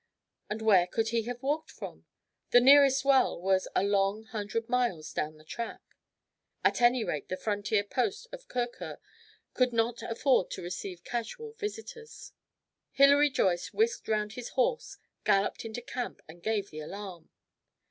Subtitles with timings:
[0.49, 2.07] And where could he have walked from?
[2.49, 5.79] The nearest well was a long hundred miles down the track.
[6.63, 8.97] At any rate the frontier post of Kurkur
[9.53, 12.31] could not afford to receive casual visitors.
[12.93, 17.29] Hilary Joyce whisked round his horse, galloped into camp, and gave the alarm.